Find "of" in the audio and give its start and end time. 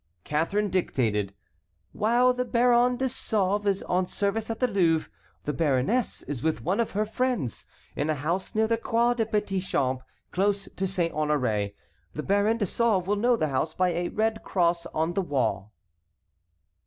6.79-6.89